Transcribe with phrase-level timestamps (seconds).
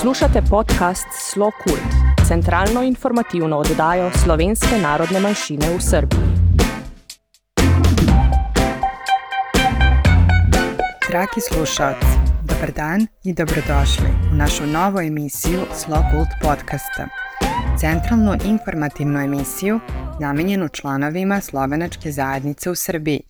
[0.00, 6.28] Poslušate podcast Slo Kult, centralno informativno oddajo slovenske narodne manjšine v Srbiji.
[11.10, 12.06] Dragi slušalci,
[12.48, 17.08] dober dan in dobrodošli v našo novo emisijo Slo Kult podcasta.
[17.80, 19.80] Centralno informativno emisijo
[20.20, 23.20] namenjeno članovima slovenačke zajednice v Srbiji,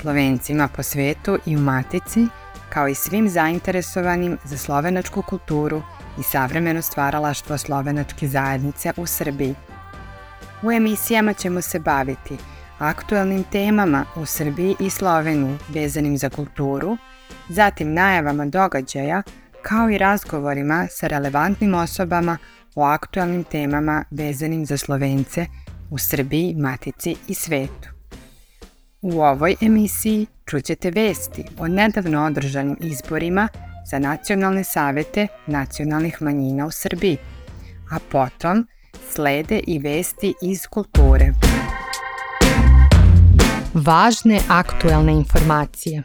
[0.00, 2.26] slovencima po svetu i u Matici,
[2.68, 5.82] kao i svim zainteresovanim za slovenačku kulturu
[6.20, 9.54] i savremeno stvaralaštvo slovenačke zajednice u Srbiji.
[10.62, 12.36] U emisijama ćemo se baviti
[12.78, 16.96] aktuelnim temama u Srbiji i Sloveniji vezanim za kulturu,
[17.48, 19.22] zatim najavama događaja,
[19.62, 22.38] kao i razgovorima sa relevantnim osobama
[22.74, 25.46] o aktualnim temama vezanim za Slovence
[25.90, 27.88] u Srbiji, Matici i svetu.
[29.02, 33.48] U ovoj emisiji čućete vesti o nedavno održanim izborima
[33.90, 37.16] za nacionalne savete nacionalnih manjina u Srbiji,
[37.90, 38.66] a potom
[39.10, 41.32] slede i vesti iz kulture.
[43.74, 46.02] Važne aktuelne informacije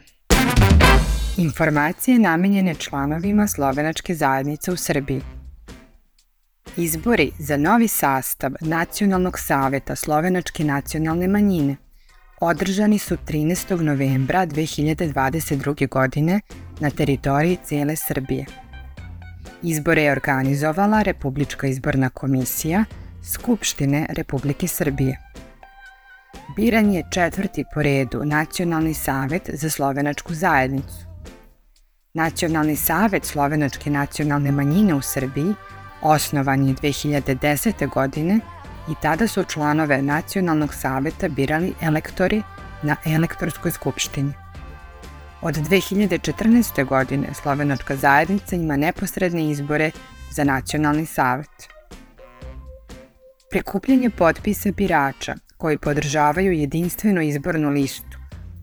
[1.36, 5.20] Informacije namenjene članovima slovenačke zajednice u Srbiji.
[6.76, 11.76] Izbori za novi sastav Nacionalnog saveta slovenačke nacionalne manjine
[12.40, 13.80] održani su 13.
[13.80, 15.88] novembra 2022.
[15.88, 16.40] godine
[16.80, 18.46] na teritoriji cele Srbije.
[19.62, 22.84] Izbore je organizovala Republička izborna komisija
[23.22, 25.18] Skupštine Republike Srbije.
[26.56, 31.06] Biran je četvrti po redu Nacionalni savet za slovenačku zajednicu.
[32.14, 35.54] Nacionalni savet slovenačke nacionalne manjine u Srbiji
[36.02, 37.88] osnovan je 2010.
[37.94, 38.40] godine
[38.90, 42.42] i tada su članove Nacionalnog saveta birali elektori
[42.82, 44.43] na elektorskoj skupštini.
[45.44, 46.84] Od 2014.
[46.84, 49.90] godine Slovenačka zajednica ima neposredne izbore
[50.30, 51.68] za Nacionalni savet.
[53.50, 58.18] Prikupljanje potpisa birača koji podržavaju jedinstvenu izbornu listu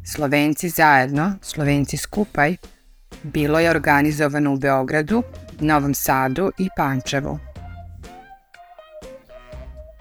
[0.05, 2.55] Slovenci zajedno, Slovenci skupaj,
[3.23, 5.23] bilo je organizovano u Beogradu,
[5.59, 7.39] Novom Sadu i Pančevu.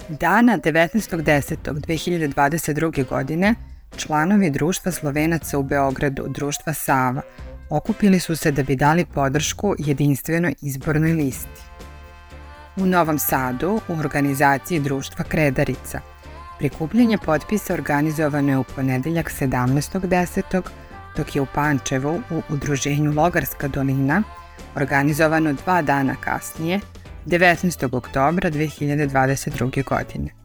[0.09, 3.09] Dana 19.10.2022.
[3.09, 3.55] godine
[4.01, 7.23] članovi Društva Slovenaca u Beogradu, Društva Sava,
[7.71, 11.61] okupili su se da bi dali podršku jedinstvenoj izbornoj listi.
[12.77, 16.01] U Novom Sadu, u organizaciji Društva Kredarica,
[16.59, 20.63] prikupljanje potpisa organizovano je u ponedeljak 17.10.
[21.17, 24.23] dok je u Pančevu u udruženju Logarska dolina
[24.75, 26.81] organizovano dva dana kasnije,
[27.27, 27.97] 19.
[27.97, 29.85] oktobra 2022.
[29.85, 30.40] godine.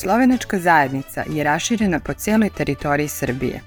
[0.00, 3.60] Slovenačka zajednica je raširena po cijeloj teritoriji Srbije,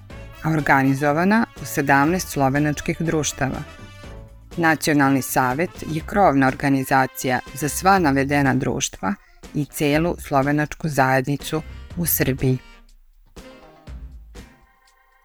[0.44, 3.64] a organizovana u 17 slovenačkih društava.
[4.58, 9.14] Nacionalni savet je krovna organizacija za sva navedena društva
[9.54, 11.62] i celu slovenačku zajednicu
[11.98, 12.58] u Srbiji.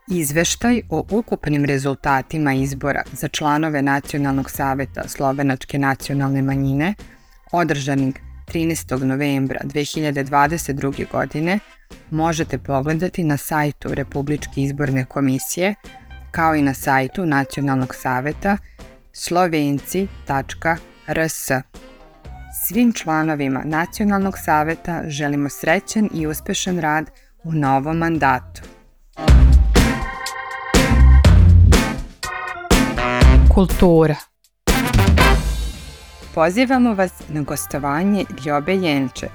[0.08, 6.94] Izveštaj o ukupnim rezultatima izbora za članove Nacionalnog saveta Slovenačke nacionalne manjine,
[7.52, 9.04] održanih 13.
[9.04, 11.10] novembra 2022.
[11.12, 11.58] godine,
[12.10, 15.74] možete pogledati na sajtu Republičke izborne komisije,
[16.30, 18.58] kao i na sajtu Nacionalnog saveta
[19.12, 20.08] slovenci.rs.
[22.66, 27.10] Svim članovima Nacionalnog saveta želimo srećan i uspešan rad
[27.44, 28.62] u novom mandatu.
[33.54, 34.16] Kultura
[36.36, 39.28] Pozivamo vas na gostovanje Ljobe Jenče,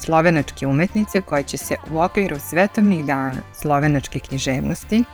[0.00, 5.04] slovenačke umetnice koja će se u okviru Svetovnih dana slovenačke književnosti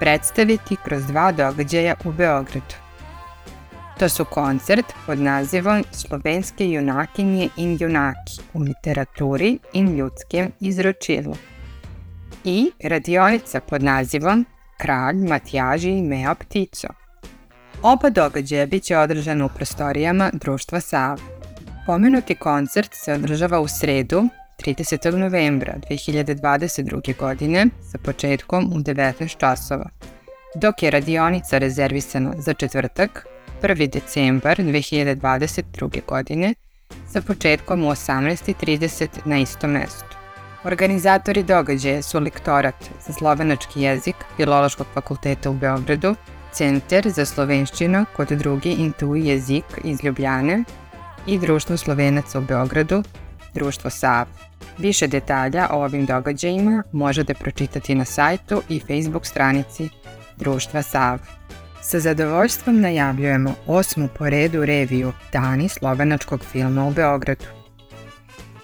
[0.00, 2.74] predstaviti kroz dva događaja u Beogradu.
[3.98, 11.36] To su koncert pod nazivom Slovenske junakinje in junaki u literaturi in ljudskem izročilu
[12.44, 14.46] i radionica pod nazivom
[14.78, 16.88] Kralj, Matjaži i Meo Ptico–
[17.82, 21.16] Oba događaja biće održana u prostorijama Društva Sava.
[21.86, 24.28] Pomenuti koncert se održava u sredu,
[24.66, 25.16] 30.
[25.16, 27.16] novembra 2022.
[27.16, 29.88] godine sa početkom u 19 časova,
[30.54, 33.26] dok je radionica rezervisana za četvrtak,
[33.62, 33.90] 1.
[33.92, 36.00] decembar 2022.
[36.06, 36.54] godine
[37.12, 40.16] sa početkom u 18.30 na istom mestu.
[40.64, 46.14] Organizatori događaja su lektorat za slovenački jezik Filološkog fakulteta u Beogradu,
[46.52, 50.64] Centar za slovenščino kod drugi intui jezik iz Ljubljane
[51.26, 53.02] i Društvo Slovenaca u Beogradu,
[53.54, 54.26] Društvo SAV.
[54.78, 59.88] Više detalja o ovim događajima možete pročitati na sajtu i Facebook stranici
[60.36, 61.18] Društva SAV.
[61.82, 67.44] Sa zadovoljstvom najavljujemo osmu po redu reviju Dani slovenačkog filma u Beogradu.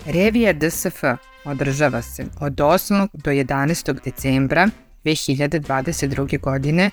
[0.07, 1.05] Revija DSF
[1.45, 3.09] održava se od 8.
[3.13, 4.05] do 11.
[4.05, 4.69] decembra
[5.05, 6.41] 2022.
[6.41, 6.91] godine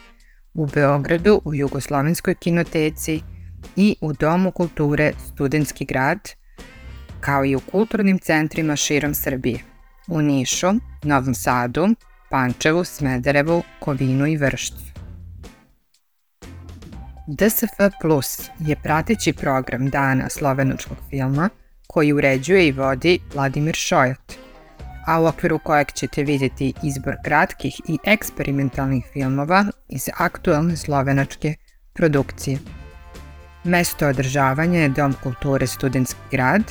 [0.56, 3.22] u Beogradu u Jugoslovenskoj kinoteci
[3.76, 6.20] i u Domu kulture Studenski grad,
[7.20, 9.60] kao i u kulturnim centrima širom Srbije,
[10.08, 10.68] u Nišu,
[11.04, 11.88] Novom Sadu,
[12.30, 14.86] Pančevu, Smederevu, Kovinu i Vršcu.
[17.28, 21.50] DSF Plus je prateći program dana slovenačkog filma
[21.88, 24.45] koji uređuje i vodi Vladimir Šojot,
[25.06, 31.56] a u okviru kojeg ćete vidjeti izbor kratkih i eksperimentalnih filmova iz aktuelne slovenačke
[31.94, 32.58] produkcije.
[33.64, 36.64] Mesto održavanja je Dom kulture Studentski grad,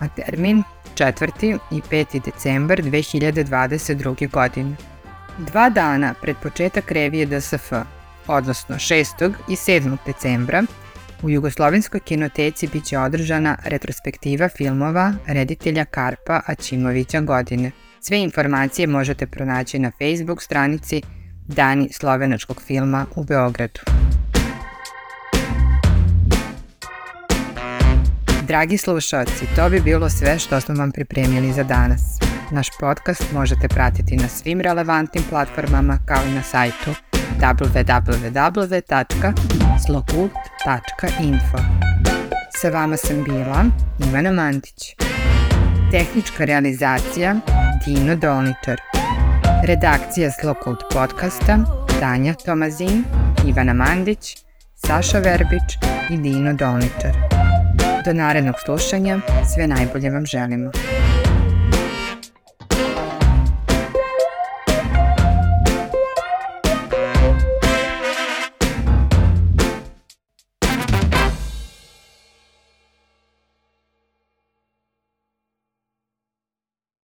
[0.00, 0.62] a termin
[0.94, 1.58] 4.
[1.70, 2.24] i 5.
[2.24, 4.30] decembar 2022.
[4.30, 4.76] godine.
[5.38, 7.72] Dva dana pred početak revije DSF,
[8.26, 9.32] odnosno 6.
[9.48, 9.96] i 7.
[10.06, 10.62] decembra,
[11.24, 17.70] u Jugoslovenskoj kinoteci biće održana retrospektiva filmova reditelja Karpa Ačimovića godine.
[18.00, 21.02] Sve informacije možete pronaći na Facebook stranici
[21.46, 23.80] Dani slovenačkog filma u Beogradu.
[28.46, 32.00] Dragi slušalci, to bi bilo sve što smo vam pripremili za danas.
[32.52, 36.90] Naš podcast možete pratiti na svim relevantnim platformama kao i na sajtu
[40.64, 41.58] www.slokult.info.
[42.60, 43.64] Sa vama sam bila
[44.08, 44.96] Ivana Mantić.
[45.90, 47.36] Tehnička realizacija
[47.86, 48.80] Dino Dolničar.
[49.64, 51.58] Redakcija Slokult podcasta
[52.00, 53.04] Tanja Tomazin,
[53.46, 54.36] Ivana Mandić,
[54.74, 55.76] Saša Verbić
[56.10, 57.14] i Dino Dolničar.
[58.04, 59.18] Do narednog slušanja,
[59.54, 60.70] sve najbolje vam želimo.